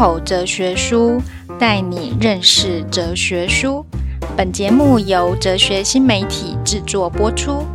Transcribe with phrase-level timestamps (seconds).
[0.00, 1.20] 口哲学书，
[1.58, 3.84] 带你认识哲学书。
[4.34, 7.66] 本节目由哲学新媒体制作播出。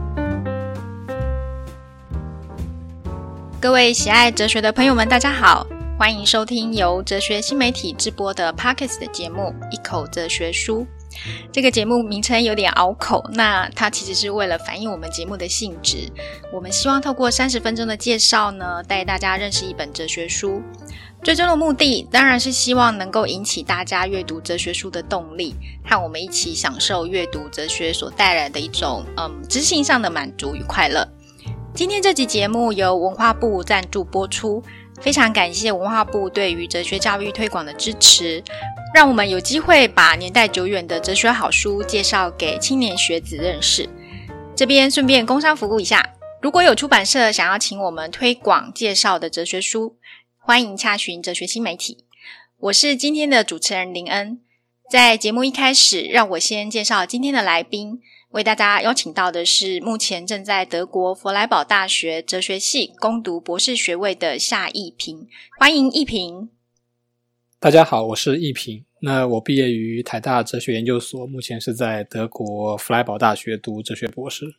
[3.61, 5.67] 各位喜爱哲学的朋友们，大家好，
[5.99, 10.81] 欢迎收听由哲学新媒体制播的 Podcast 的节目《一口哲学书》。
[11.53, 16.11] 这个节目名称有点拗口，那它其实是为了反映我们节目的性质。
[16.51, 20.61] 我们希望透过三十分钟的介绍呢，带大家认识一本哲学书。
[21.25, 31.03] 最终的目的当然是希望能够引起大家阅读哲学书的动力，和我们一起享受阅读哲学所带来的一种嗯知性上的满足与快乐。
[31.73, 34.61] 今天这集节目由文化部赞助播出，
[35.01, 38.43] 非常感谢文化部对于哲学教育推广的支持。
[38.93, 43.89] 让我们有机会把年代久远的哲学好书介绍给青年学子认识。
[44.55, 46.07] 这边顺便工商服务一下，
[46.39, 49.95] 如果有出版社想要请我们推广介绍的哲学书，
[50.47, 52.05] 欢迎洽询哲学新媒体。
[52.59, 54.39] 我是今天的主持人林恩。
[54.91, 65.27] 在节目一开始，让我先介绍今天的来宾，为大家邀请到的是目前正在德国弗莱堡大学哲学系攻读博士学位的夏一平。
[65.59, 66.51] 欢迎一平。
[67.59, 68.85] 大家好，我是一平。
[68.99, 74.57] 那我毕业于台大哲学研究所，目前是在德国弗莱堡大学读哲学博士。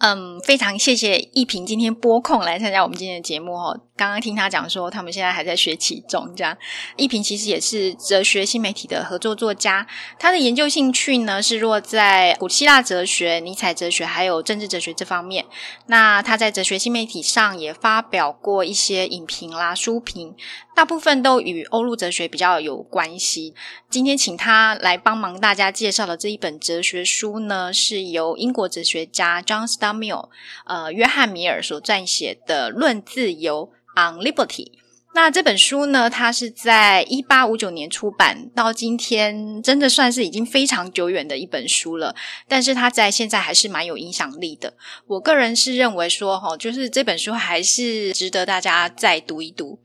[0.00, 3.78] 嗯，非常谢谢奕平今天拨空来参加我们今天的节目哦。
[3.94, 6.56] 刚刚听他讲说，他们现在还在学期中，这样。
[6.96, 9.86] 奕平其实也是哲学新媒体的合作作家，
[10.18, 15.44] 他的研究兴趣呢是落在古希腊哲学、尼采哲学还有政治哲学这方面。
[15.84, 20.34] 那他在哲学新媒体上也发表过一些影评啦、书评，
[20.80, 23.52] 大部分都与欧陆哲学比较有关系。
[23.90, 30.30] 今天请他来帮忙大家介绍的这一本哲学书呢，是由英国哲学家 John Stamil，
[30.64, 33.70] 呃，约翰米尔所撰写的《论自由》。
[34.00, 34.72] On Liberty，
[35.14, 42.16] 那这本书呢，它是在一八五九年出版，到今天真的算是已经非常久远的一本书了。
[42.48, 44.72] 但是它在现在还是蛮有影响力的。
[45.08, 49.80] 我个人是认为说，哈，就是这本书还是值得大家再读一读。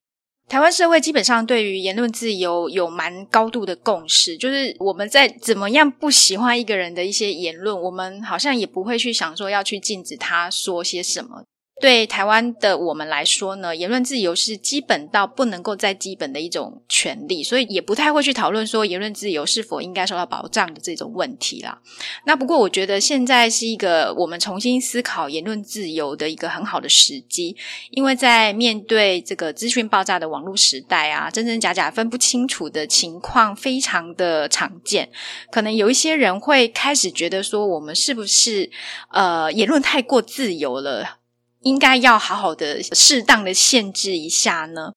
[0.47, 11.43] 台湾社会基本上对于言论自由有蛮高度的共识，就是我们在怎么样不喜欢一个人的一些言论，我们好像也不会去想说要去禁止他说些什么。
[11.81, 21.81] 对台湾的我们来说呢，言论自由是基本到不能够再基本的一种权利，所以也不太会去讨论说言论自由是否应该受到保障的这种问题啦。
[22.25, 27.57] 那不过我觉得现在是一个我们重新思考言论自由的一个很好的时机，
[27.91, 35.09] 因为在面对这个资讯爆炸的网络时代啊，真真假假分不清楚的情况非常的常见，
[35.51, 38.71] 可能有一些人会开始觉得说，我们是不是
[39.11, 41.17] 呃言论太过自由了？
[41.65, 44.93] 应该要好好的、适当的限制一下呢。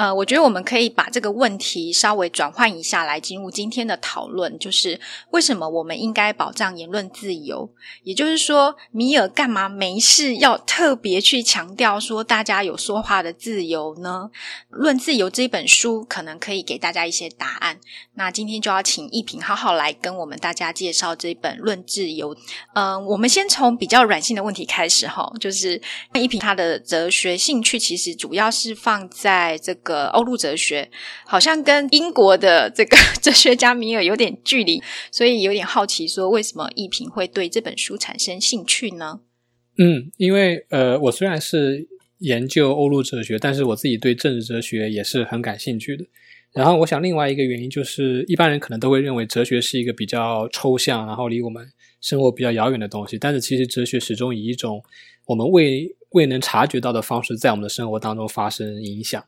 [0.00, 7.70] 呃，我觉得我们可以把这个问题稍微转换一下来进入今天的讨论，就是为什么我们应该保障言论自由？
[8.02, 14.30] 也就是说，米尔干嘛没事要特别去强调说大家有说话的自由呢？
[14.70, 17.78] 《论自由》这本书可能可以给大家一些答案。
[18.14, 22.34] 那今天就要请一平好好来跟我们大家介绍这本《论自由》。
[22.72, 25.78] 嗯、我们先从比较软性的问题开始哈，就是
[26.14, 29.89] 一平他的哲学兴趣其实主要是放在这个。
[29.90, 30.90] 呃，欧陆哲学
[31.26, 39.20] 好像跟英国的这个 哲学家米尔有点距离，所以有点好奇，说为什么奕平会对这本书产生兴趣呢？
[39.78, 46.04] 嗯，因为呃，我虽然是研究欧陆哲学，但是我自己对政治哲学也是很感兴趣的。
[46.52, 51.64] 然后，我想另外一个原因就是，一般人可能都会认为哲学是一个比较抽象，然后离我们
[52.00, 53.16] 生活比较遥远的东西。
[53.16, 54.82] 但是，其实哲学始终以一种
[55.26, 59.24] 我们未未能察觉到的方式，在我们的生活当中发生影响。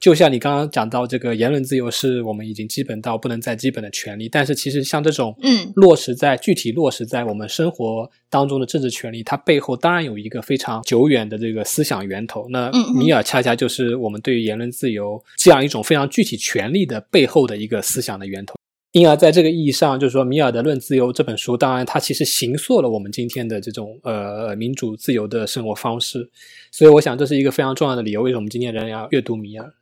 [0.00, 12.46] 就像你刚刚讲到，这个言论自由是我们已经基本到不能再基本的权利，但是其实像这种嗯落实在、嗯、具体落实在我们生活当中的政治权利，它背后当然有一个非常久远的这个思想源头。
[12.50, 18.54] 那米尔恰恰就是我们对于言论自由这样一种非常具体权利的背后的一个思想的源头。
[18.92, 26.30] 因而在这个意义上，就是说米尔的《论自由》这本书，当然它其实形塑了我们今天的这种呃民主自由的生活方式。
[26.70, 29.72] 所以我想这是一个非常重要的理由，为什么我们今天仍然要阅读米尔。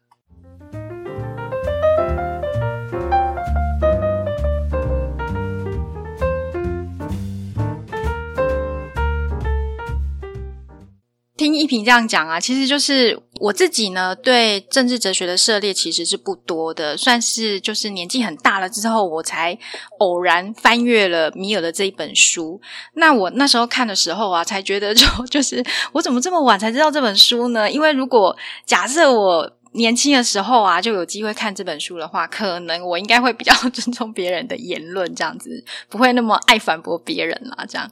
[11.43, 19.59] 听一平这样讲啊，其实就是我自己呢，对政治哲学的涉猎其实是不多的，算是就是年纪很大了之后，我才
[19.99, 22.61] 偶然翻阅了米尔的这一本书。
[22.95, 27.69] 那我那时候看的时候啊，才觉得就就是我怎么这么晚才知道这本书呢？
[27.69, 37.65] 因为如果假设我年轻的时候啊，就有机会看这本书的话，可能我应该会比较 尊重别人的言论，这样子不会那么爱反驳别人啦。
[37.67, 37.91] 这样，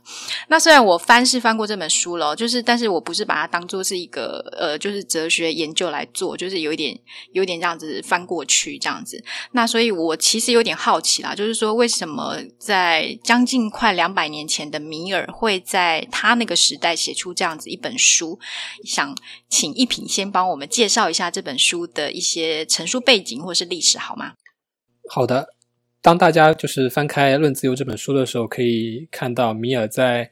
[0.48, 6.98] 那虽然我翻是翻过这本书了，就是，但是我不是把它当做是一个呃，就是哲学研究来做，就是有一点
[7.32, 9.22] 有一点这样子翻过去这样子。
[9.52, 18.38] 那所以，我其实有点好奇啦，就是说，为什么在将近快两百年前的米尔会在他那个时代写出这样子一本书？
[18.84, 19.16] 想
[19.48, 21.69] 请一品先帮我们介绍一下这本书。
[21.70, 24.34] 书的一些陈述背景或是历史好吗？
[25.08, 25.54] 好的，
[26.02, 30.30] 当大家就是翻开《论自由》这本书的时候，可以看到米尔在。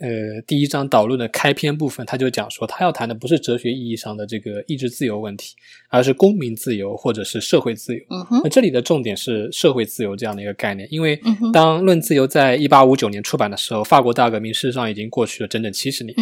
[0.00, 5.54] 呃，第一章导论的开篇部分，他就讲说，他要谈的不是哲学意义上的这个意志自由问题，
[5.88, 8.02] 而是公民自由或者是社会自由。
[8.10, 11.18] 嗯哼，那这里的重点是社会自由这样的一个概念，因为
[11.52, 16.16] 当《论自由》在一八五九年出版的时候，法国大革命事实上已经过去了整整七十年，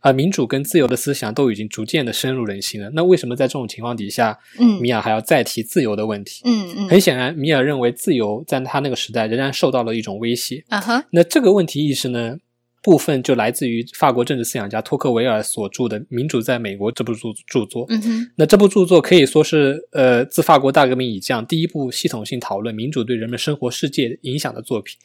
[0.00, 2.90] 而民主跟自由的思想都已经逐渐的深入人心了。
[2.94, 6.40] 那为什么在这种情况底下，嗯，米尔还要再提自由的问题？
[6.46, 10.64] 嗯嗯，很显然，米尔认为自由在他那个时代仍然受到了一种威胁。
[10.68, 12.38] 啊哈，那这个问题意识呢？
[12.82, 17.84] 部分就来自于法国政治思想家托克维尔所著的《民主在美国》这部著著作。
[17.88, 24.96] 嗯哼，那这部著作可以说是呃，自法国大革命以降第一部系统性讨论民主对人们生活世界影响的作品。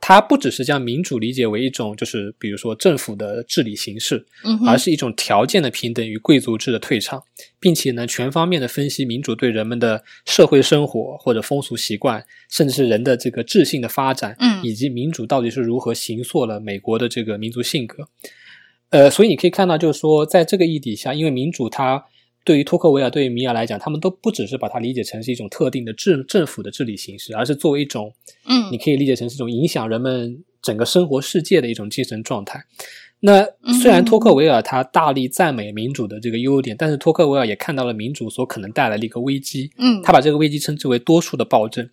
[0.00, 7.22] 它不只是将民主理解为一种，就是比如说政府的治理形式，嗯，而是一种条件的平等与贵族制的退场，
[7.60, 18.08] 并且呢，全方面的分析民主对人们的社会生活或者风俗习惯，甚至是人的这个智性的发展，嗯，以及民主到底是如何形塑了美国的这个民族性格。
[18.88, 22.04] 呃，所以你可以看到，就是说，在这个意义底下，因为民主它。
[22.44, 28.12] 对于托克维尔，对于米尔来讲，他们都不只是把它理解成是一种特定的治政府的治理形式，而是作为一种，
[28.46, 32.64] 嗯，你可以理解成是一种影响人们整个生活世界的一种精神状态。
[33.22, 33.46] 那
[33.82, 41.86] 虽然托克维尔他大力赞美民主的这个优点，但是托克维尔也看到了民主所可能带来的一个危机，嗯，他把这个危机称之为多数的暴政。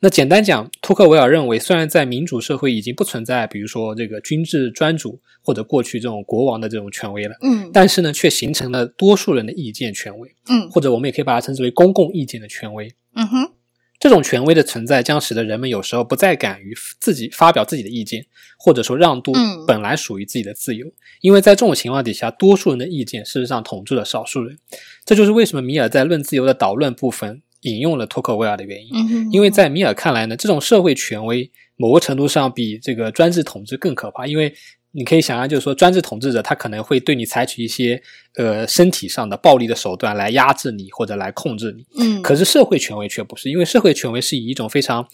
[0.00, 13.50] 那简单讲，托克维尔认为，虽然在民主社会已经不存在，比如说这个君制专主或者过去这种国王的这种权威了，嗯，但是呢，却形成了多数人的意见权威，嗯，或者我们也可以把它称之为公共意见的权威，嗯哼，
[13.98, 18.24] 这种权威的存在将使得人们有时候不再敢于自己发表自己的意见，
[18.56, 19.32] 或者说让渡
[19.66, 20.92] 本来属于自己的自由，嗯，
[21.22, 24.56] 因为在这种情况底下，多数人的意见事实上统治了少数人，
[25.04, 27.42] 这就是为什么米尔在《论自由》的导论部分。
[27.62, 34.26] 引用了托克维尔的原因，因为在米尔看来呢，这种社会权威某个程度上比这个专制统治更可怕。
[34.26, 34.54] 因为
[34.92, 38.00] 你可以想象，就是说专制统治者他可能会对你采取一些
[38.36, 41.84] 呃身体上的暴力的手段来压制你或者来控制你。
[41.98, 45.06] 嗯，可是社会权威却不是，因为社会权威是以一种非常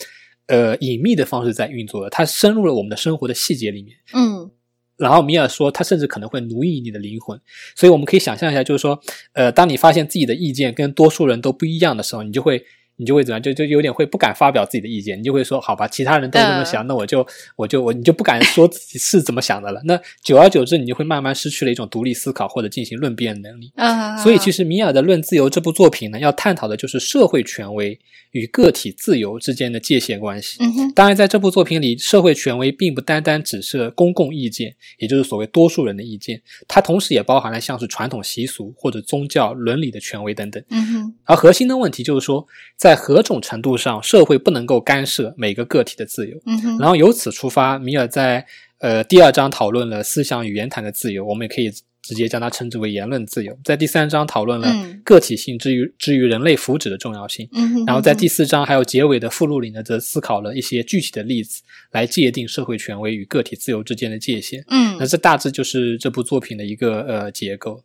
[0.47, 3.97] 呃隐秘的方式在运作的，它深入了我们的生活的细节里面。
[4.13, 4.51] 嗯。
[4.97, 7.41] 然后米尔说，他甚至可能会奴役你的灵魂，
[7.75, 9.01] 所以我们可以想象一下，就是说，
[9.33, 12.65] 呃，当你发现自己的意见跟多数人都不一样的时候，你就会。
[12.97, 13.43] 你就会怎么样？
[13.43, 17.27] 就就有点会不敢发表自己的意见，你就会说好吧，其他人都这么想，那我就
[17.57, 19.81] 我就我你就不敢说自己是怎么想的了。
[19.85, 23.73] 那久而久之，你就会慢慢失去了一种独立思考或者进行论辩的能力。
[23.75, 27.99] 嗯，所以其实米尔的《论自由》这部作品呢，要探讨的就是社会权威
[28.31, 30.59] 与个体自由之间的界限关系。
[30.95, 40.63] 当然，在这部作品里，社会权威并不单单只是公共意见，也就是所谓多数人的意见，它同时也包含了像是传统习俗或者宗教伦理的权威等等。
[40.71, 42.47] 嗯哼，而核心的问题就是说。
[42.85, 46.37] 在何种程度上，社会不能够干涉每个个体的自由？
[46.45, 46.77] 嗯。
[46.79, 48.45] 然后由此出发，米尔在
[48.79, 51.71] 呃第二章讨论了思想与言谈的自由，我们也可以
[52.03, 53.59] 直接将它称之为言论自由。
[53.65, 54.71] 在第三章讨论了
[55.03, 57.49] 个体性之于之于人类福祉的重要性。
[57.53, 57.87] 嗯。
[57.87, 64.63] 然后在第四章还有结尾的附录里呢，则思考了一些具体的例子来界定社会权威与个体自由之间的界限。
[64.69, 64.99] 嗯。
[65.01, 67.83] 那这大致就是这部作品的一个呃结构。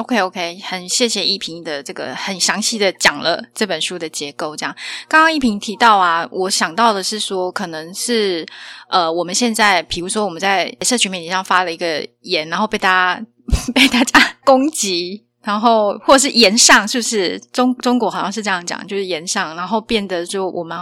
[0.00, 4.56] OK，OK，很谢谢一平的这个很详细的讲了这本书的结构。
[4.56, 4.74] 这样，
[5.08, 8.46] 刚刚一平提到啊，我想到的是说，可能是
[8.88, 13.26] 呃，我们现在比如说我们在社群媒体上发了一个言，然后被大家
[13.74, 15.24] 被大家 攻击。
[15.42, 20.78] 然后，或是言上，是不是中中国好像是这样讲，就是言上，然后变得就我们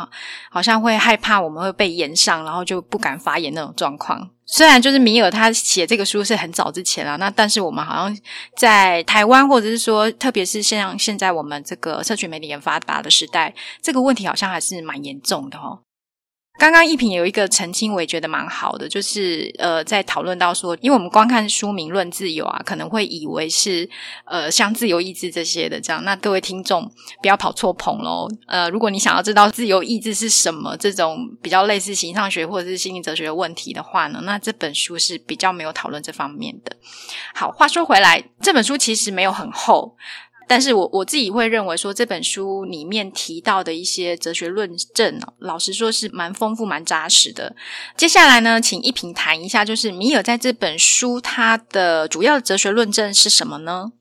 [0.50, 4.30] 好像会害怕我们会被言上，然后就不敢发言那种状况。
[4.50, 8.18] 虽然就是米尔他写这个书是很早之前了，那但是我们好像
[8.56, 15.80] 在台湾，或者是说，特别是像现在我们这个社群媒体很发达的时代，这个问题好像还是蛮严重的哦。
[16.58, 23.88] 刚刚一平有一个澄清，我也觉得蛮好的，就是呃，在讨论到说，因为我们光看书名论自由啊，可能会以为是
[24.24, 26.02] 呃像自由意志这些的这样。
[26.02, 26.90] 那各位听众
[27.22, 28.28] 不要跑错棚喽。
[28.48, 36.76] 呃，如果你想要知道自由意志是什么，这种比较类似形上学或者是心理哲学的问题的话呢，那这本书是比较没有讨论这方面的。
[37.34, 39.96] 好，话说回来，这本书其实没有很厚。
[40.48, 47.54] 但是我我自己会认为说，这本书里面提到的一些哲学论证，老实说是蛮丰富、蛮扎实的。
[47.96, 53.92] 接下来呢，请一平谈一下，就是米尔在这本书他的主要哲学论证是什么呢？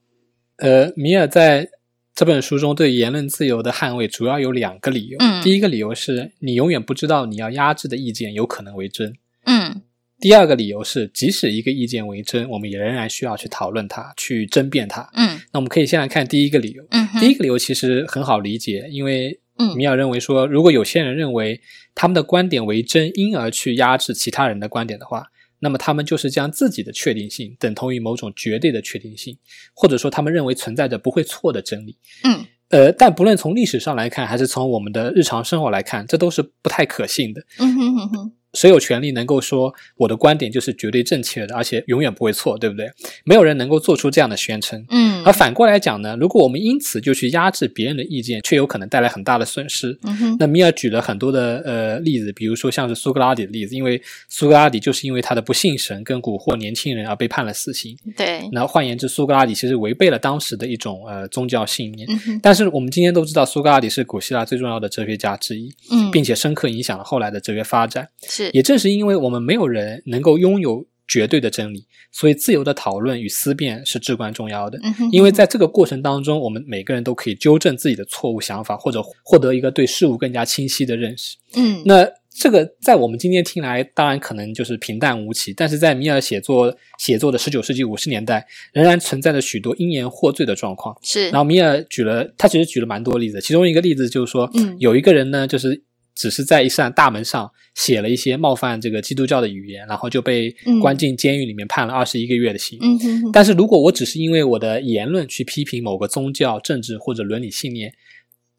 [0.58, 1.70] 呃，米尔在
[2.16, 5.18] 这本书中对言论自由的捍卫主要有两个理由。
[5.20, 9.14] 嗯，第一个理由是你永远不知道你要压制的意见有可能为真。
[9.46, 9.84] 嗯。
[10.20, 15.08] 第二个理由是，即使一个意见为真，我们也仍然需要去讨论它，去争辩它。
[15.14, 16.84] 嗯，那我们可以先来看第一个理由。
[16.90, 19.40] 嗯，第一个理由其实很好理解，因为
[19.76, 21.62] 米尔认为说，如果有些人认为
[21.94, 25.28] 他们的观点为真，因而去压制其他人的观点的话，
[25.60, 29.38] 那么他们就是将自己的确定性等同于某种绝对的确定性，
[29.76, 31.96] 或者说他们认为存在着不会错的真理。
[32.24, 37.42] 嗯，呃，但不论从历史上来看，还是从我们的日常生活来看，这都是不太可信的。
[37.60, 38.32] 嗯哼哼哼。
[38.58, 42.90] 谁有权利能够说我的观点就是绝对正确的，而且永远不会错，对不对？
[43.24, 44.84] 没有人能够做出这样的宣称。
[44.90, 49.96] 嗯，而反过来讲呢，如果我们因此就去压制别人的意见，却有可能带来很大的损失。
[50.04, 50.38] 嗯哼。
[50.40, 57.96] 那米尔举了很多的呃例子，比如说像是苏格拉底的例子，因为苏格拉底就是因为他的不信神跟蛊惑年轻人而被判了死刑。
[58.16, 58.42] 对。
[58.52, 62.08] 那换言之，苏格拉底其实违背了当时的一种呃宗教信念。
[62.10, 62.40] 嗯哼。
[62.42, 65.72] 但是我们今天都知道，苏格拉底是古希腊最重要的哲学家之一。
[65.92, 68.08] 嗯，并且深刻影响了后来的哲学发展。
[68.28, 68.47] 是。
[68.54, 74.78] 也正是因为我们没有人能够拥有绝对的真理，所以自由的讨论与思辨是至关重要的。
[75.12, 81.38] 因为在这个过程当中，我们每个人都可以纠正自己的错误想法，或者获得一个对事物更加清晰的认识。
[81.56, 90.94] 嗯，那这个在我们今天听来，当然可能就是平淡无奇，但是在米尔写作写作的十九世纪五十年代，仍然存在着许多因言获罪的状况。
[91.02, 95.84] 是，然后米尔举了，他其实举了蛮多例子，其中一个例子就是说，嗯，有一个人呢，就是。
[96.18, 102.80] 只是在一扇大门上写了一些冒犯这个基督教的语言，然后就被关进监狱里面判了二十一个月的刑。
[102.82, 103.32] 嗯哼哼。
[103.32, 107.94] 但是如果我只是因为我的言论去批评某个宗教、政治或者伦理信念，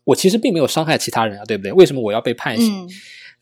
[0.05, 1.73] 我其实并没有伤害其他人啊，对不对？
[1.73, 2.73] 为什么我要被判刑？
[2.73, 2.89] 嗯。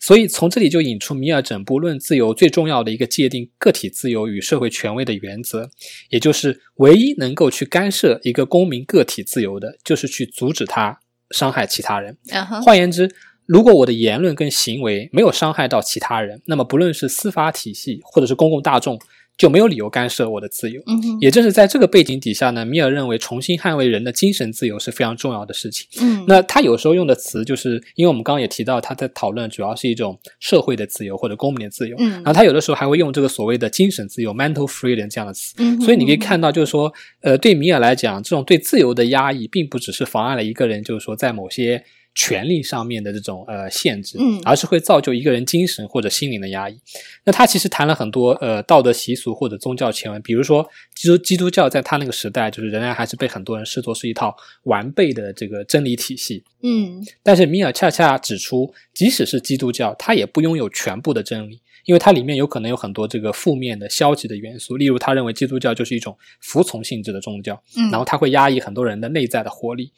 [0.01, 5.69] 所以从这里就引出米尔整部《论自由》最重要的一个界定个体自由与社会权威的原则，
[6.09, 10.99] 也就是唯一能够去干涉一个公民个体自由的，就是去阻止他
[11.33, 12.17] 伤害其他人。
[12.65, 13.15] 换言之。
[13.47, 18.99] 如果我的言论跟行为没有伤害到其他人，那么不论是司法体系或者是公共大众，
[19.39, 20.83] 就没有理由干涉我的自由。
[20.87, 21.19] 嗯哼。
[21.21, 25.87] 也正是在这个背景底下呢，米尔认为重新捍卫人的精神自由是非常重要的事情。
[26.01, 26.25] 嗯。
[26.27, 31.97] 那他有时候用的词，就是因为我们刚刚也提到，他在讨论主要是一种社会的自由或者公民的自由。
[32.01, 32.11] 嗯。
[32.11, 35.55] 然后他有的时候还会用这个所谓的精神自由 （mental freedom） 这样的词。
[35.59, 35.81] 嗯。
[35.83, 41.85] 所以你可以看到，就是说，呃，对米尔来讲，这种对自由的压抑，并不只是妨碍了一个人，就是说在某些。
[42.17, 46.77] 权力上面的这种呃限制，嗯，而是会造就一个人精神或者心灵的压抑。
[47.25, 57.05] 那他其实谈了很多呃道德习俗或者宗教前文，比如说基督基督教在他那个时代，就是仍然还是被很多人视作是一套完备的这个真理体系，嗯。
[57.23, 61.61] 但是米尔恰恰指出，即使是基督教，它也不拥有全部的真理。
[61.85, 69.93] 因为它里面有可能有很多这个负面的、消极的元素，例如他认为基督教就是一种服从性质的宗教，嗯，然后他会压抑很多人的内在的活力。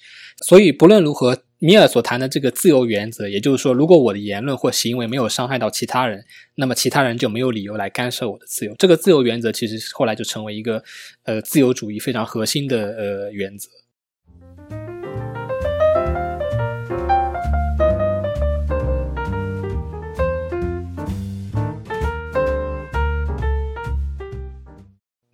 [0.46, 6.25] 所以不论如何，米尔所谈的这个自由原则，也就是说，如果我的言论或行为没有伤害到其他人，
[6.55, 8.75] 那么其他人就没有理由来干涉我的自由。
[8.79, 10.83] 这个自由原则其实后来就成为一个
[11.25, 13.69] 呃自由主义非常核心的呃原则。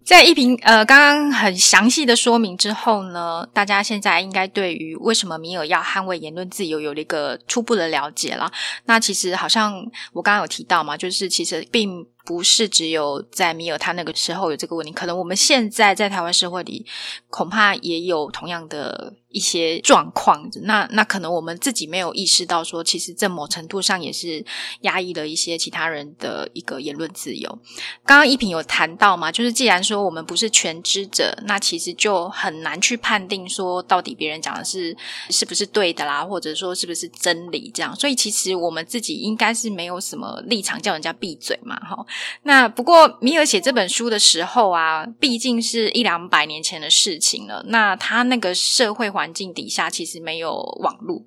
[0.04, 8.52] 在一瓶呃刚刚很详细的说明之后呢，大家现在应该对于为什么米尔要捍卫言论自由有了一个初步的了解了。
[8.84, 9.74] 那其实好像
[10.12, 12.06] 我刚刚有提到嘛，就是其实并。
[12.26, 16.86] 不是只有在米尔他那个时候有这个问题，可能我们现在在台湾社会里
[17.28, 20.48] 恐怕也有同样的一些状况。
[20.62, 24.42] 那那可能我们自己没有意识到，说其实这某程度上也是
[24.82, 27.58] 压抑了一些其他人的一个言论自由。
[28.06, 34.96] 刚刚一平有谈到嘛，就是既然说我们不是全知者，那其实就很难去判定说到底别人讲的是
[35.30, 37.94] 是不是对的啦，或者说是不是真理这样。
[37.96, 42.06] 所以其实我们自己应该是没有什么立场叫人家闭嘴嘛，哈。
[42.44, 47.64] 那不过米尔写这本书的时候啊，毕竟是一两百年前的事情了。
[47.68, 50.52] 那他那个社会环环境底下，其实没有
[50.82, 51.24] 网络，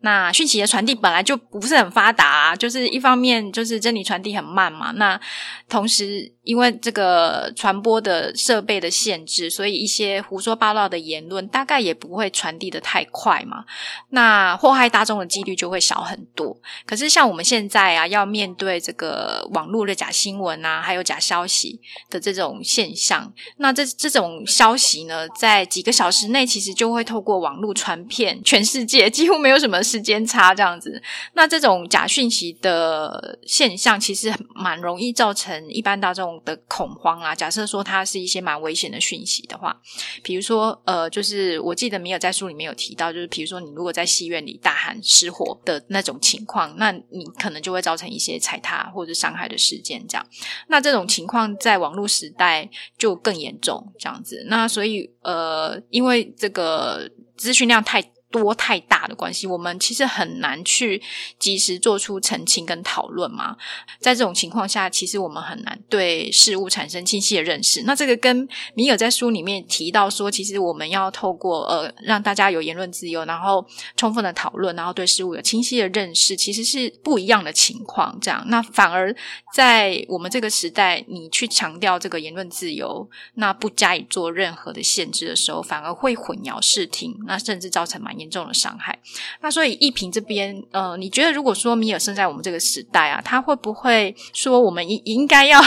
[0.00, 4.90] 那讯息的传递本来就不是很发达，就是一方面就是真理传递很慢嘛。
[4.92, 5.18] 那
[5.66, 13.66] 同时因为这个传播的设备的限制，所以一些胡说八道的言论大概也不会传递的太快嘛。
[14.08, 16.56] 那祸害大众的几率就会小很多。
[16.86, 21.78] 可是像我们现在啊，要面对这个网络的假新闻啊，还有假消息
[22.08, 31.02] 的这种现象，那这这种消息呢，在几个小时内其实就会透过网络传遍全世界，几乎没有什么时间差这样子。
[31.34, 37.34] 那这种假讯息的现象，其实蛮容易造成一般大众的恐慌啊。
[37.34, 39.80] 假设说它是一些蛮危险的讯息的话，
[40.22, 50.04] 比如说呃，就是我记得米尔在书里面有提到，就是比如说你如果在戏院里大喊失火的那种情况，那你可能就会造成一些踩踏或者伤害的事件。
[50.08, 50.26] 这样，
[50.68, 54.44] 那这种情况在网络时代就更严重，这样子。
[54.48, 61.00] 那所以，呃，因为这个资讯量太多太大的关系，我们其实很难去
[61.38, 63.56] 及时做出澄清跟讨论嘛。
[64.00, 67.82] 在这种情况下，其实我们很难对事物产生清晰的认识。
[67.84, 73.66] 那这个跟米尔在书里面提到说，其实我们要透过呃让大家有言论自由，然后
[73.96, 78.18] 充分的讨论，然后对事物有清晰的认识，其实是不一样的情况。
[78.20, 79.14] 这样，那反而
[79.54, 88.98] 在我们这个时代，你去强调这个言论自由，那不加以做任何的限制的时候，反而会混淆视听，那甚至造成蛮严重的伤害。
[89.40, 95.60] 那所以奕屏这边，呃，你觉得如果说米尔生在我们这个时代啊，他会不会说我们应 应该要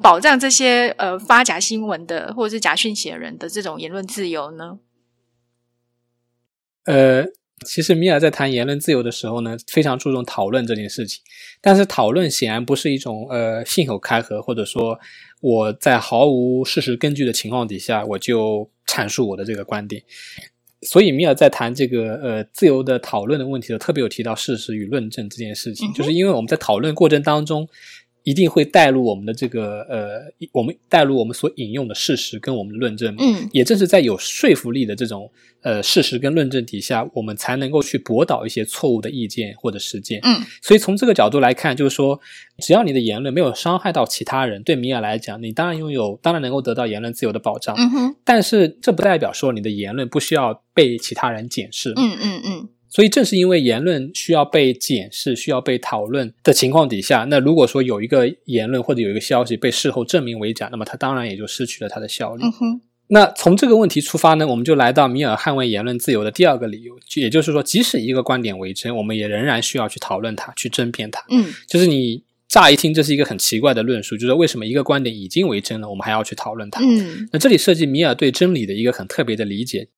[0.00, 4.78] 保障这些呃发假新闻的或者是假讯息人的这种言论自由呢？
[6.84, 7.24] 呃，
[7.66, 11.22] 其实米尔在谈言论自由的时候呢，非常注重讨论这件事情。
[11.60, 14.98] 但是讨论显然不是一种呃信口开河，或者说
[15.42, 20.02] 我在毫无事实根据的情况底下，我就阐述我的这个观点。
[20.82, 27.68] 所以米尔在谈这个呃自由的讨论的问题的时候，特别有提到事实与论证这件事情，就是因为我们在讨论过程当中，
[28.22, 30.20] 一定会带入我们的这个呃，
[30.52, 35.30] 我们带入我们所引用的事实跟我们的论证，嗯，也正是在有说服力的这种
[35.62, 42.20] 呃事实跟论证底下，我们才能够去驳倒一些错误的意见或者实践，嗯，所以从这个角度来看，就是说，
[42.58, 52.68] 只要你的言论没有伤害到其他人，对米尔来讲，你当然拥有，当然能够得到言论自由的保障，嗯哼，但是这不代表说你的言论不需要被其他人检视，嗯嗯嗯。
[52.90, 62.44] 所以，正是因为言论需要被检视、需要被讨论的情况底下，那如果说有一个言论或者有一个消息被事后证明为假，那么它当然也就失去了它的效力。
[62.44, 62.80] 嗯哼。
[63.12, 71.24] 那从这个问题出发呢，我们就来到米尔捍卫言论自由的第二个理由，也就是说，即使一个观点为真，我们也仍然需要去讨论它、去争辩它。
[71.28, 76.80] 嗯，就是你乍一听这是一个很奇怪的论述，就是为什么一个观点已经为真了，我们还要去讨论它？
[76.82, 79.88] 嗯，那这里涉及米尔对真理的一个很特别的理解。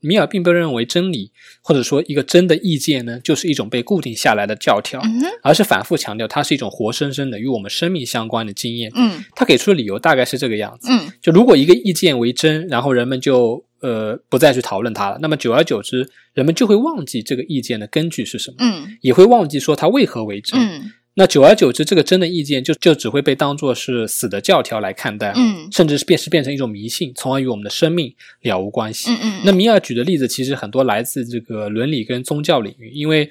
[0.00, 1.32] 米尔并不认为真理
[1.62, 8.90] 或者说一个真的意见呢，就是一种被固定下来的教条，嗯、而是反复强调它是一种活生生的与我们生命相关的经验。
[8.94, 10.88] 嗯，他给出的理由大概是这个样子。
[10.90, 20.60] 嗯，就如果一个意见为真，然后人们就呃不再去讨论它了，那么久而久之，人们就会忘记这个意见的根据是什么，嗯，也会忘记说它为何为真。
[20.60, 20.92] 嗯。
[21.18, 29.10] 那久而久之，这个真的意见就就只会被当做是死的教条来看待，嗯，甚至是变是变成一种迷信，从而与我们的生命了无关系。
[29.10, 29.42] 嗯嗯。
[29.44, 33.28] 那米尔举的例子其实很多来自这个伦理跟宗教领域，因为，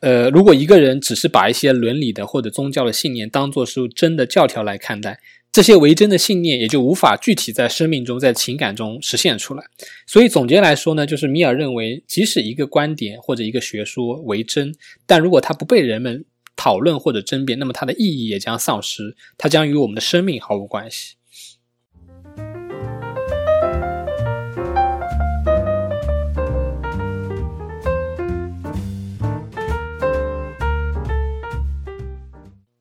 [0.00, 5.18] 呃，如果一个人只是把一些伦理的或者宗教的信念当做是真的教条来看待，
[5.50, 9.64] 这些为真的信念也就无法具体在生命中、在情感中实现出来。
[10.06, 14.74] 所以总结来说呢，就是米尔认为，即使一个观点或者一个学说为真，
[15.06, 16.22] 但如果它不被人们
[16.62, 21.16] 讨论或者争辩，那么它的意义也将丧失，它将与我们的生命毫无关系。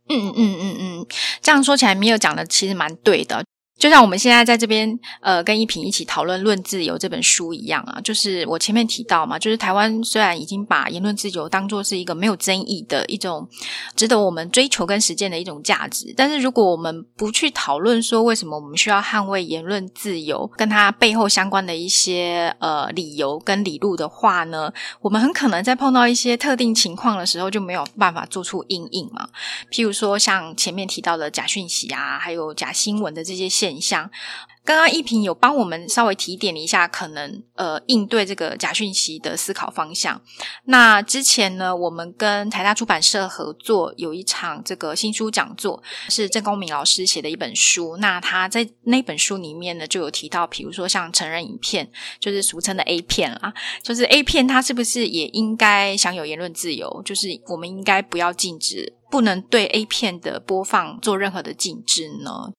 [0.07, 1.07] 嗯嗯嗯嗯，
[1.41, 3.43] 这样说起来，米尔讲的其实蛮对的。
[3.81, 13.49] 就像我们现在在这边，呃，跟一平一起讨论《论自由》这本书一样啊，就是我前面提到嘛，就是台湾虽然已经把言论自由当作是一个没有争议的一种
[13.95, 29.27] 值得我们追求跟实践的一种价值，但是如果我们不去讨论说为什么我们需要捍卫言论自由，跟它背后相关的一些呃理由跟理路的话呢，我们很可能在碰到一些特定情况的时候就没有办法做出应应嘛。
[29.71, 34.09] 譬如说像前面提到的假讯息啊，还有假新闻的这些现现象。
[34.63, 40.21] 刚刚一平有帮我们稍微提点了一下，可能呃应对这个假讯息的思考方向。
[40.65, 47.97] 那之前呢，我们跟台大出版社合作有一场这个新书讲座，是郑公明老师写的一本书。
[47.97, 57.01] 那他在那本书里面呢，就有提到，比如说像成人影片，就是俗称的 A 片啦，就是 A 片，它是不是也应该享有言论自由？
[57.03, 62.51] 就是我们应该不要禁止，不能对 A 片的播放做任何的禁止呢？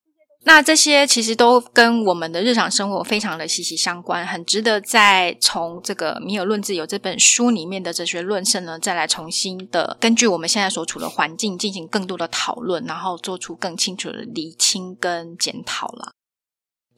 [0.45, 16.11] 那这些其实都跟我们的日常生活非常的息息相关，很值得再从这个《米尔论自由》这本书里面的哲学论证呢，再来重新的根据我们现在所处的环境进行更多的讨论，然后做出更清楚的厘清跟检讨了。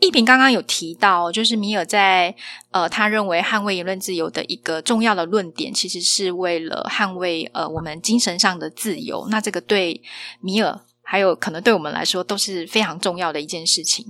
[0.00, 2.35] 一平刚刚有提到，就是米尔在
[2.70, 9.28] 呃，他认为捍卫言论自由的一个重要的论点，其实是为了捍卫呃我们精神上的自由。
[9.30, 10.02] 那这个对
[10.40, 10.80] 米尔。
[11.04, 14.06] 还有可能对我们来说都是非常重要的一件事情。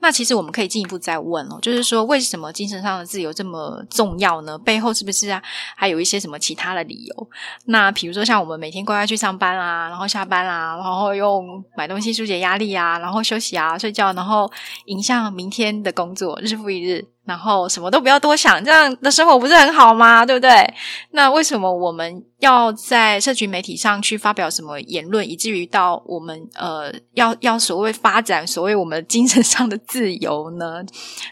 [0.00, 4.58] 那其实我们可以进一步再问哦，就是说为什么精神上的自由这么重要呢？
[4.58, 5.40] 背后是不是啊
[5.76, 7.28] 还有一些什么其他的理由？
[7.66, 14.50] 那比如说像我们每天乖乖去上班啊，然后下班啊，然后用买东西纾解压力啊，然后休息啊，睡觉，然后
[14.86, 17.06] 迎向明天的工作，日复一日。
[17.28, 20.24] 然后什么都不要多想，这样的生活不是很好吗？
[20.24, 20.74] 对不对？
[21.10, 30.82] 那为什么我们要在社群媒体上去发表什么言论，以至于到我们呃要要所谓发展所谓我们精神上的自由呢？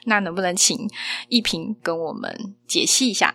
[0.04, 0.78] 那能不能请
[1.28, 3.34] 一平跟我们解析一下？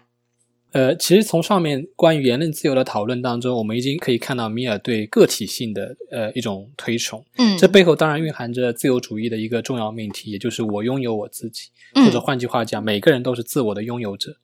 [0.72, 7.24] 呃，其实从上面关于言论自由的讨论当中，我们已经可以看到米尔对个体性的呃一种推崇。
[7.38, 11.64] 嗯，这背后当然蕴含着自由主义的一个重要命题，也就是我拥有我自己，
[11.96, 14.38] 或者换句话讲，每个人都是自我的拥有者。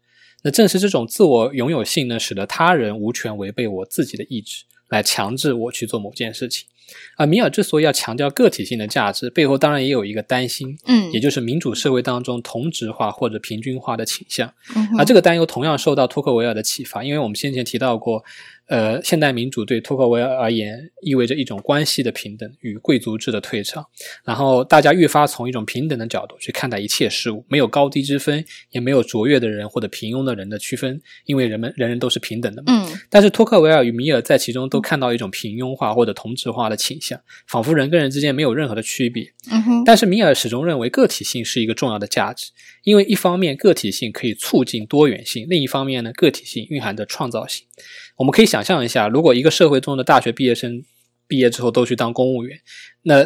[0.44, 6.68] 那正是这种自我拥有性呢，使得他人无权违背我自己的意志，来强制我去做某件事情。
[7.16, 14.54] 啊，米尔之所以要强调个体性的价值，背后当然也有一个担心，嗯，也就是民主社会当中同质化或者平均化的倾向。
[14.76, 18.24] 嗯，啊这个担忧同样受到托克维尔的启发，因为我们先前提到过。
[18.68, 23.86] 呃，现代民主对托克维尔而言意味着一种关系的平等与贵族制的退场，
[24.26, 32.66] 然后大家越发从一种平等的角度去看待一切事物，没有高低之分，也没有卓越的人或者平庸的人的区分，因为人们人人都是平等的嘛。
[32.68, 33.00] 嗯。
[33.10, 39.34] 但是托克维尔与米尔在其中都看到一种平庸化或者同质化的倾向，仿佛人跟人之间没有任何的区别。
[39.50, 39.84] 嗯哼。
[39.86, 42.52] 但是米尔始终认为个体性是一个重要的价值，
[42.84, 47.66] 因为一方面个体性可以促进多元性，另一方面呢，个体性蕴含着创造性。
[48.18, 50.84] 我们可以想象一下，如果一个社会中的大学毕业生
[51.28, 52.60] 毕业之后都去当公务员，
[53.04, 53.26] 那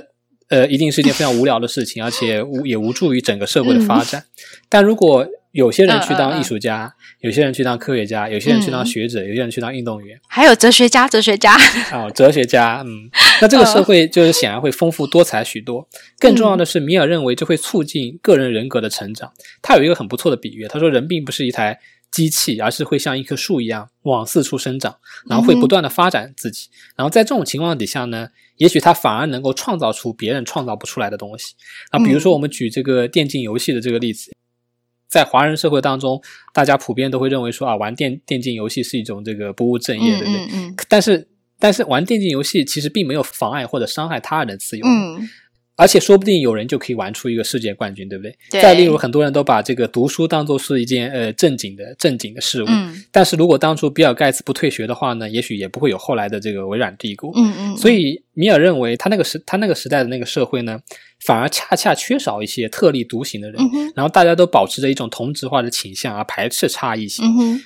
[0.49, 4.25] 呃，一定是一件非常无聊的事情，而且无也无助于整个社会的发展。
[4.67, 11.56] 但如果有些人去当艺术家，有些人去当科学家，有些人去当学者，有些人去当运动员，还有哲学家，哲学家
[11.93, 13.10] 哦，哲学家，嗯，
[13.41, 15.88] 那这个社会就是显然会丰富多彩许多。
[16.19, 19.32] 更重要的是，米尔认为这会促进个人人格的成长。
[19.62, 21.80] 他有一个很不错的比喻，他说人并不是一台。
[22.12, 24.97] 机器，而是会像一棵树一样往四处生长，
[25.30, 26.67] 然后会不断的发展自己。
[26.95, 31.56] 然后在这种情况底下呢，也许它反而能够创造出别人创造不出来的东西。
[31.89, 34.32] 啊，比如说我们举这个电竞游戏的这个例子，
[35.08, 36.21] 在华人社会当中，
[36.54, 40.47] 大家普遍都会认为说啊，玩电电竞游戏是一种这个不务正业，对不对？
[40.54, 40.76] 嗯。
[40.89, 41.28] 但是，
[41.60, 44.86] 但是玩电竞游戏其实并没有妨碍或者伤害他人的自由。
[45.81, 45.83] 嗯。
[45.83, 48.37] 而且说不定有人就可以玩出一个世界冠军，对不对？
[48.51, 48.61] 对。
[48.61, 52.65] 再例如，很多人都把这个读书当做是一件呃正经的正经的事物。
[52.69, 53.03] 嗯。
[53.11, 57.31] 但是如果当初比尔盖茨不退学的话呢，也许也不会有后来的这个微软帝国。
[57.35, 57.77] 嗯嗯。
[57.77, 60.79] 所以米尔认为，他那个时他那个时代的那个社会呢，
[61.25, 63.59] 反而恰恰缺少一些特立独行的人。
[63.59, 63.93] 嗯哼。
[63.95, 67.25] 然后大家都保持着一种同质化的倾向，而排斥差异性。
[67.25, 67.61] 嗯哼。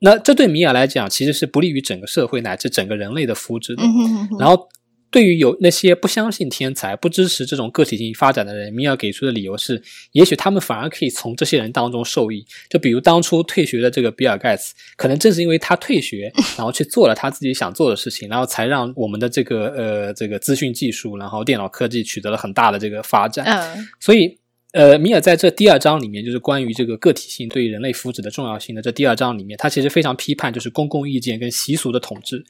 [0.00, 3.82] 那这对米尔来讲，其实是不利于整个社会乃至整个人类的福祉的。
[3.84, 4.38] 嗯哼哼。
[4.40, 4.68] 然后。
[5.10, 12.46] 对于有那些不相信天才、不支持这种个体性发展的人，米尔给出的理由是：也许他们反而可以从这些人当中受益。
[12.68, 23.44] 就比如当初退学的这个比尔盖茨，可能正是因为他退学，然后去做了他自己想做的事情，然后才让我们的这个呃这个资讯技术，然后电脑科技取得了很大的这个发展。
[23.44, 24.39] 嗯，所以。
[24.72, 32.44] 呃，米尔在这第二章里面，就是关于这个个体性对于人类福祉的重要性的这第二章里面，他其实非常批判就是公共意见跟习俗的统治，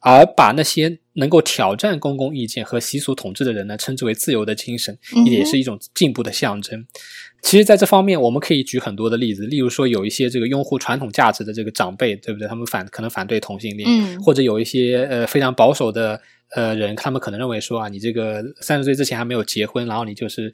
[0.00, 6.78] 而把那些能够挑战公共意见和习俗统治的人呢，称之为自由的精神，也是一种进步的象征。
[6.78, 6.86] 嗯、
[7.40, 12.46] 其实，在这方面，我们可以举很多的例子，例如说，有一些这个拥护传统价值的这个长辈，对不对？
[12.46, 16.20] 他们反可能反对同性恋，嗯、或者有一些呃非常保守的
[16.54, 20.52] 呃人，他们可能认为说啊，你这个三十岁之前还没有结婚，然后你就是。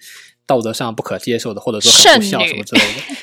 [0.49, 3.17] 道德上不可接受的，或者说很不孝什么之类的，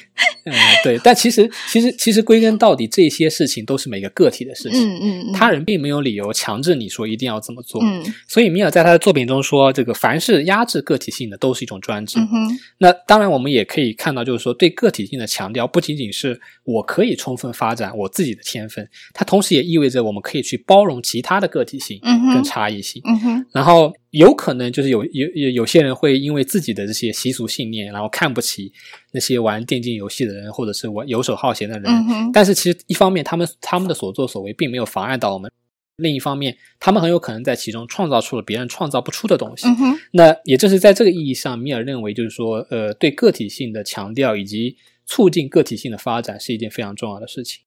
[0.45, 4.79] 嗯，对，但其实其实其实归根到底，这些事情都是每个个体的事情。
[4.79, 7.83] 嗯嗯，嗯他人并没有理由强制你说一定要这么做。
[7.83, 12.19] 嗯，所以米尔在他的作品中说，这个凡是压制个体性的都是一种专制。
[12.19, 21.99] 嗯哼，那当然，我们也可以看到，就是说对个体性的强调，不仅仅是我可以充分发展我自己的天分，它同时也意味着我们可以去包容其他的个体性
[22.31, 23.01] 跟差异性。
[23.05, 28.71] 嗯哼，然后有可能就是有有有有些人会因为自己的这些习俗信念，然后看不起
[29.11, 31.91] 那些玩电竞游戏的人，或者是玩游手好闲的人。
[31.91, 35.51] 嗯，但是其实一方面，他们他们的所作所为并没有妨碍到我们；
[35.97, 39.67] 另一方面，他们很有可能在其中创造出了别人创造不出的东西。
[39.67, 47.64] 嗯，那也正是在这个意义上，米尔认为就是说，呃，对个体性的强调以及促进个体性的发展是一件非常重要的事情。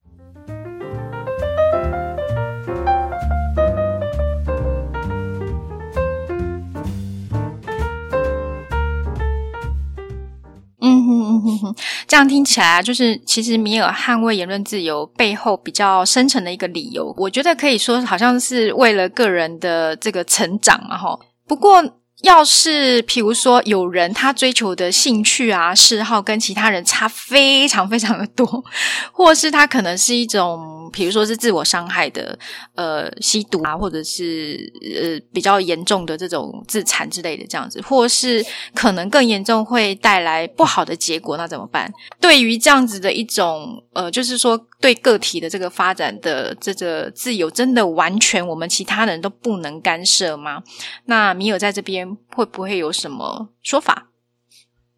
[12.08, 21.18] 这样听起来啊，就是其实米尔捍卫言论自由背后比较深层的一个理由，我觉得可以说好像是为了个人的这个成长嘛，哈。
[21.46, 21.82] 不过，
[22.22, 28.64] 要是譬如说有人他追求的兴趣啊、嗜好跟其他人差非常非常的多，
[29.12, 30.76] 或是他可能是一种。
[30.90, 32.36] 比如说是自我伤害的，
[32.74, 38.42] 呃，吸毒啊，或者是呃比较严重的这种自残之类的这样子，或是
[38.74, 41.92] 可能更严重会带来不好的结果，那怎么办？
[42.18, 50.62] 对于这样子的一种呃，就是说对个体的这个发展的这个自由，真的完全我们其他人都不能干涉吗？
[51.06, 54.10] 那米尔在这边会不会有什么说法？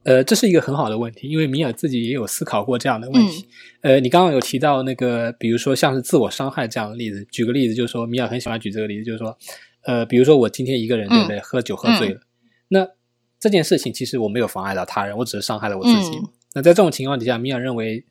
[0.03, 3.47] 呃，这是一个很好的问题，因为米尔自己也有思考过这样的问题。
[3.83, 9.37] 嗯、呃，你刚刚有提到那个，比如说像是自我伤害这样的例子，举个例子，就是说米尔很喜欢举这个例子，就是说，
[9.85, 12.23] 呃，比如说我今天一个人对不对，喝酒喝醉了，嗯、
[12.69, 12.89] 那
[13.39, 16.17] 这件事情其实我没有妨碍到他人，我只是伤害了我自己。
[16.17, 18.03] 嗯、那在这种情况底下，米尔认为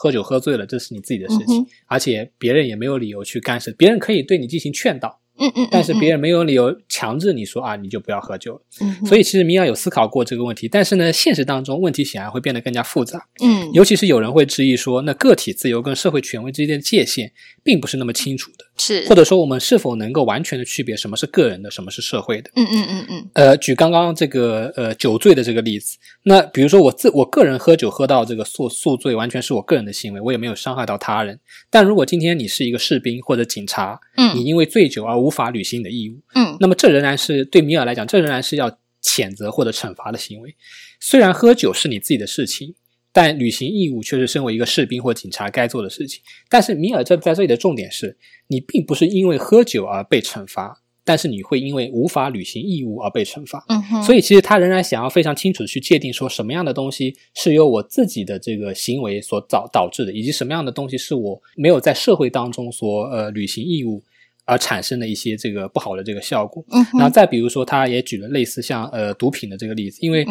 [0.00, 5.18] 喝酒喝醉了，这是你自己的事情，嗯、而且别人也没有理由去干涉，别人可以对你进行劝导。
[5.40, 8.60] 嗯嗯，嗯，但是别人没有理由强制你说啊，你就不要喝酒了。
[8.80, 13.24] 嗯，所以其实米娅有思考过这个问题，但是呢，现实当中问题显然会变得更加复杂。
[13.40, 17.32] 嗯，尤其是有人会质疑说，那个体自由跟社会权威之间的界限
[17.62, 18.64] 并不是那么清楚的。
[18.78, 22.50] 是，或者说我们是否能够完全的区别什么是个人的，什么是社会的？
[22.54, 23.30] 嗯嗯嗯嗯。
[23.34, 31.38] 呃，举刚刚这个呃酒醉的这个例子，那比如说我自我个人喝酒喝到这个宿宿醉，完全是我个人的行为，我也没有伤害到他人。
[31.68, 38.70] 但如果今天你是一个士兵或者警察，嗯，你因为醉酒而无法履行你的义务，嗯，那么这仍然是对米尔来讲，这仍然是要
[39.02, 40.54] 谴责或者惩罚的行为。
[41.00, 42.74] 虽然喝酒是你自己的事情。
[43.12, 46.22] 但履行义务却是身为一个士兵或警察该做的事情。
[46.48, 48.16] 但是米尔这在这里的重点是，
[48.48, 53.64] 你并不是因为喝酒而被惩罚，但是你会因为无法履行义务而被惩罚。
[53.68, 54.02] 嗯哼。
[54.02, 64.02] 所以其实他仍然想要非常清楚的去界定，说什么样的东西是由我自己的这个行为所导导致的，以及什么样的东西是我没有在社会当中所呃履行义务。
[64.48, 70.26] 而产生的一些这个不好的这个效果，嗯，然后再比如说，他也举了类似像呃毒品的这个例子，因为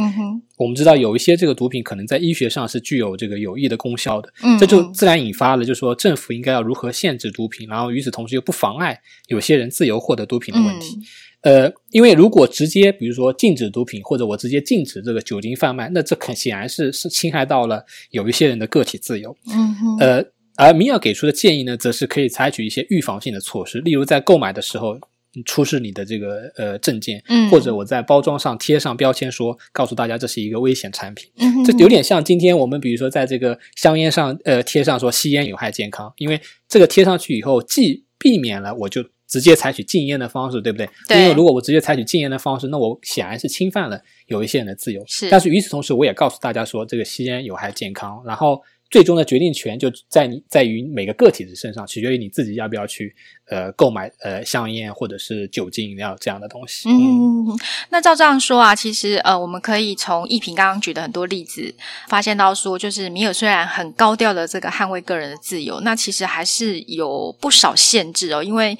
[0.58, 10.98] 我们知道有一些这个毒品可能在医学上是具有这个有益的功效的，嗯，这就自然引发了就是说政府应该要如何限制毒品，然后与此同时又不妨碍有些人自由获得毒品的问题，
[11.44, 20.26] 嗯，呃，因为如果直接比如说禁止毒品，或者我直接禁止这个酒精贩卖，那这很显然是是侵害到了有一些人的个体自由，嗯哼，呃。
[20.58, 25.00] 而米尔给出的建议呢，则是可以采取一些预防性的措施，例如在购买的时候
[25.46, 31.30] 出示你的这个呃证件，嗯，或者我在包装上贴上标签说，说告诉大家这是一个危险产品，
[31.64, 40.90] 这有点像今天我们比如说在这个香烟上呃贴上说吸烟有害健康，因为这个贴上去以后，既避免了我就直接采取禁烟的方式，对不对？
[41.08, 41.22] 对。
[41.22, 45.04] 因为如果我直接采取禁烟的方式，那我显然是侵犯了有一些人的自由。
[45.06, 45.30] 是。
[45.30, 48.60] 但是与此同时，我也告诉大家说，这个吸烟有害健康，然后。
[48.90, 53.14] 最终的决定权就在你在于每个个体的身上，取决于你自己要不要去
[53.50, 56.90] 呃购买呃香烟或者是酒精饮料这样的东西。
[56.90, 57.46] 嗯，
[57.90, 61.74] 那照这样说啊，其实呃我们可以从一平刚刚举的很多例子
[62.08, 68.78] 发现到说，就是米尔虽然很高调的这个捍卫个人的自由，那其实还是有不少限制哦，因为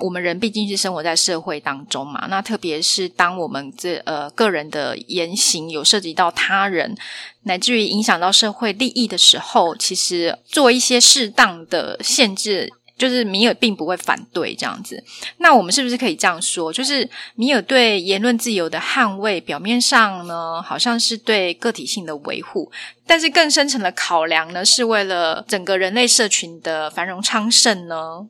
[0.00, 6.96] 我们人毕竟是生活在社会当中嘛，那特别是当我们这呃个人的言行有涉及到他人。
[7.44, 15.02] 乃至于影响到社会利益的时候，其实做一些适当的限制，就是米尔并不会反对这样子。
[15.38, 16.72] 那我们是不是可以这样说？
[16.72, 22.70] 就是米尔对言论自由的捍卫，表面上呢，好像是对个体性的维护，
[23.06, 28.28] 但是更深层的考量呢，是为了整个人类社群的繁荣昌盛呢？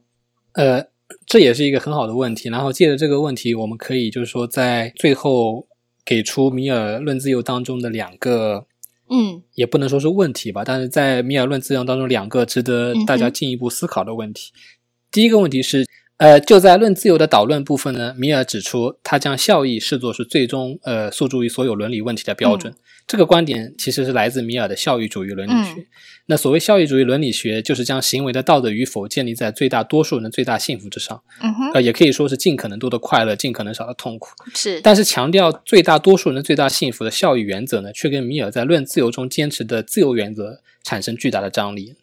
[0.55, 0.87] 呃，
[1.27, 2.49] 这也是一个很好的问题。
[2.49, 5.67] 然后借着这个问题，我们可以就是说，在最后
[6.05, 8.67] 给出米尔论自由当中的两个。
[9.09, 14.53] 嗯，也不能说是问题吧，但是在米尔论自由当中，两个值得大家进一步思考的问题。
[14.55, 14.61] 嗯、
[15.11, 15.87] 第一个问题是。
[16.17, 22.73] 呃，就在论自由的导论部分呢，米尔指出，他将效益视作是最终呃诉诸于所有伦理问题的标准。
[22.73, 25.81] 嗯、这个观点其实是来自米尔的效益主义伦理学。
[25.81, 25.87] 嗯、
[26.27, 31.23] 那所谓效益主义伦理学，就是将行为的道德与否建立在最大多数人的最大幸福之上。
[31.43, 34.31] 嗯哼，呃，也可以说是尽可能多的快乐，尽可能少的痛苦。
[34.55, 41.95] 是，但是强调最大多数人的最大幸福的效益原则呢，却跟米尔在论自由中坚持的自由原则产生巨大的张力。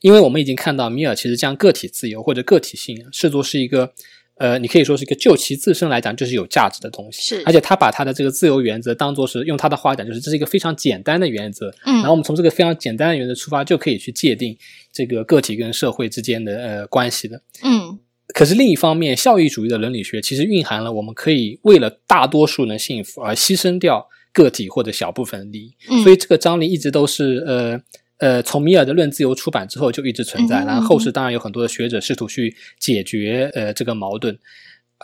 [0.00, 3.92] 因为我们已经看到，米尔其实将个体自由或者个体性视作是一个，
[4.38, 7.36] 呃，你可以说是一个就其自身来讲就是有价值的东西。
[7.36, 11.74] 是，而且他把他的这个自由原则当做是用他的话讲，就是这是一个非常简单的原则。
[11.84, 14.56] 嗯，然后我们从这个非常简单的原则出发，就可以去界定
[14.92, 17.42] 这个个体跟社会之间的呃关系的。
[17.64, 17.98] 嗯，
[18.34, 25.74] 可是另一方面，效益主义的伦理学其实蕴含了我们可以为了大多数人的幸福而牺牲掉个体或者小部分利益。
[25.90, 27.80] 嗯，所以这个张力一直都是呃。
[28.18, 34.38] 呃，从米尔的《论自由》出版之后就一直存在，然后后世当然有很多的学者试图去解决呃这个矛盾。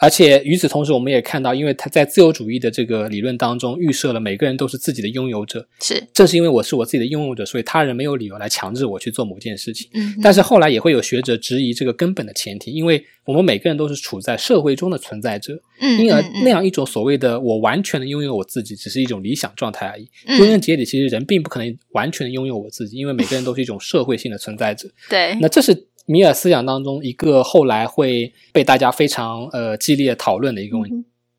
[0.01, 9.89] 而且与此同时，我们也看到，因为他在自由主义的这个理论当中预设了每个人都是自己的拥有者，是正是因为我是我自己的拥有者，所以他人没有理由来强制我去做某件事情。
[9.95, 20.09] 嗯，但是后来也会有学者质疑这个根本的前提，因为我们每个人都是处在社会中的存在者，嗯，因而那样一种所谓的我完全的拥有我自己，只是一种理想状态而已。
[20.37, 24.89] 归根结底，其实人并不可能完全的拥有我自己，因为每个人都是一种社会性的存在者。
[25.09, 25.87] 对，那这是。
[26.07, 30.97] 米尔思想当中一个后来会被大家非常呃激烈讨论的一个问题。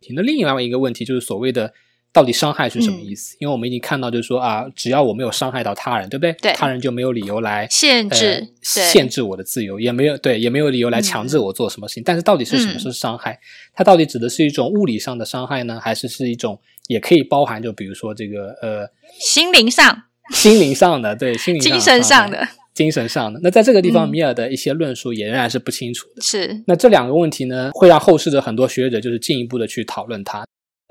[0.09, 1.71] 嗯、那另外一个问题就是所谓的
[2.11, 3.35] 到底伤害是什么意思？
[3.35, 6.31] 嗯、因为我们已经看到，就是说啊，只要我没有伤害到他人，对不对？
[6.41, 8.47] 对，他人就没有理由来限制、
[8.77, 12.01] 呃、限制我的自由，也没有对，也没有理由来强制我做什么事情。
[12.01, 13.37] 嗯、但是到底是什么是伤害？
[13.73, 18.87] 它到底指的是一种物理上的伤害呢，还是是一种也可以包含就比如说这个呃
[19.19, 22.47] 心灵上、心灵上的对心灵上的精神上的。
[22.75, 23.39] 精神上的。
[23.41, 26.21] 那在这个地方，米尔的一些论述也仍然是不清楚的。
[26.21, 26.61] 是。
[26.67, 30.45] 那这两个问题呢，会让后世的很多学者就是进一步的去讨论它。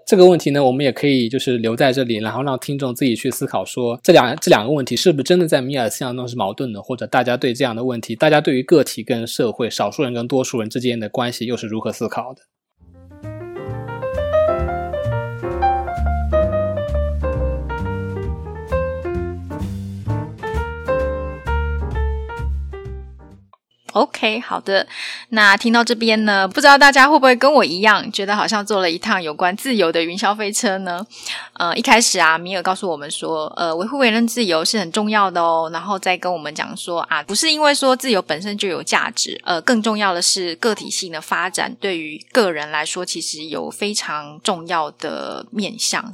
[0.06, 12.42] 这个问题呢，我们也可以就是留在这里，然后让听众自己去思考说，说这两这两个问题是不是真的在米尔思想中是矛盾的，或者大家对这样的问题，大家对于个体跟社会、少数人跟多数人之间的关系又是如何思考的
[23.94, 24.86] ？OK，好的。
[25.30, 31.04] 那听到这边呢，不知道大家会不会跟我一样，觉得好像坐了一趟有关自由的云霄飞车呢？
[31.54, 35.70] 呃，一开始啊，米尔告诉我们说，呃，维护言论自由是很重要的哦。
[35.72, 46.12] 然后再跟我们讲说啊，不是因为说自由本身就有价值，呃，更重要的是个体性的发展对于个人来说，其实有非常重要的面向。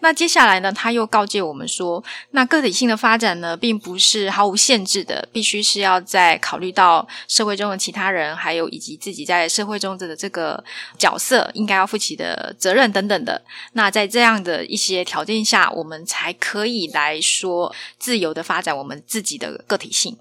[0.00, 10.62] 那接下来呢，他又告诫我们说，那个体性的发展呢，并不是毫无限制的，必须是要在考虑到社会中的其他人，还有以及自己在社会中的这个
[10.98, 13.42] 角色应该要负起的责任等等的。
[13.72, 20.16] 那在这样的一些条件下，我们才可以来说自由的发展我们自己的个体性。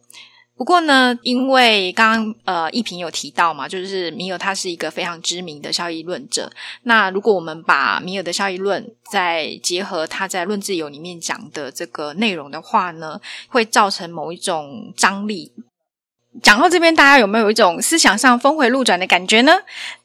[0.57, 6.51] 不过呢，因为刚刚呃，一平有提到嘛，就是米尔他是一个非常知名的效益论者。
[6.83, 15.51] 那如果我们把米尔的效益论再结合他在《论自由》里面讲的这个内容的话呢，会造成某一种张力。
[16.43, 19.53] 讲到这边，大家有没有一种思想上峰回路转的感觉呢？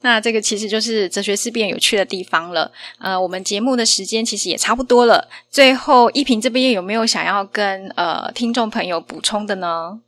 [0.00, 2.70] 那这个其实就是哲学思辨有趣的地方了。
[2.98, 5.28] 呃，我们节目的时间其实也差不多了。
[5.50, 10.00] 最后，一平这边有没有想要跟呃听众朋友补充的呢？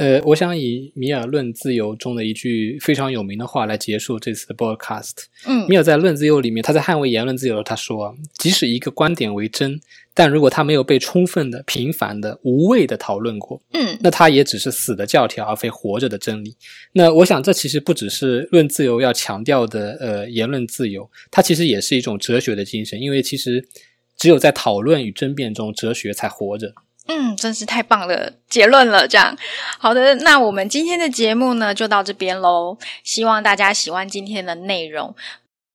[0.00, 5.12] 呃，我想以米尔《论自由》中的一句非常有名的话来结束这次的 broadcast。
[5.46, 9.78] 嗯，米尔在《论自由》里面，他在捍卫言论自由，他说：“即使一个观点为真，
[10.14, 16.56] 但如果他没有被充分的、频繁的、无谓的讨论过，嗯，那他也只是死的教条，而非活着的真理。”
[16.94, 23.68] 那我想，这其实不只是《论自由》要强调的，呃，言论自由，它其实也是一种哲学的精神，因为其实
[24.16, 26.72] 只有在讨论与争辩中，哲学才活着。
[27.10, 29.08] 嗯，真是太棒了，结论了。
[29.08, 29.36] 这样，
[29.78, 32.78] 好的，那我们今天的节目呢，就到这边喽。
[33.02, 35.14] 希望大家喜欢今天的内容。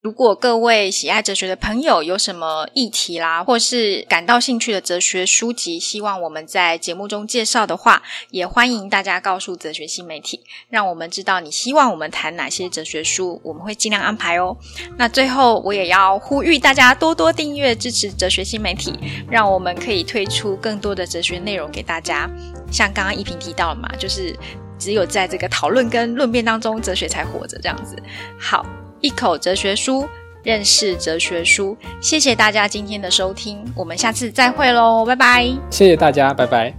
[0.05, 14.55] 如果各位喜爱哲学的朋友有什么议题啦，或是感到兴趣的哲学书籍，希望我们在节目中介绍的话，也欢迎大家告诉哲学新媒体，让我们知道你希望我们谈哪些哲学书，我们会尽量安排哦。
[14.95, 18.93] 那最后，我也要呼吁大家多多订阅支持哲学新媒体，
[19.27, 22.29] 让我们可以推出更多的哲学内容给大家。
[22.71, 24.37] 像刚刚一平提到了嘛，就是
[24.77, 27.95] 只有在这个讨论跟论辩当中，哲学才活着这样子。
[28.39, 28.63] 好。
[29.05, 30.03] 一口哲学书，
[30.41, 31.77] 认识哲学书。
[32.01, 35.45] 谢谢大家今天的收听，我们下次再会喽，拜拜。
[35.69, 36.73] 谢谢大家，拜拜。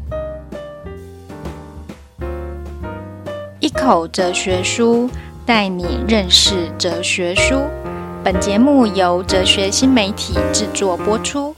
[3.60, 5.08] 一口哲学书，
[5.46, 7.60] 带你认识哲学书。
[8.24, 11.54] 本节目由哲学新媒体制作播出。